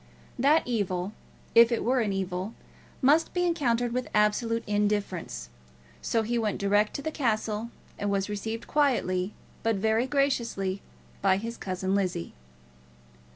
[0.39, 1.11] That evil,
[1.53, 2.55] if it were an evil,
[3.03, 5.49] must be encountered with absolute indifference.
[6.01, 10.81] So he went direct to the castle, and was received quietly, but very graciously,
[11.21, 12.33] by his cousin Lizzie.